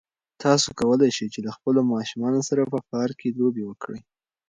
[0.43, 3.99] تاسو کولای شئ چې له خپلو ماشومانو سره په پارک کې لوبې وکړئ.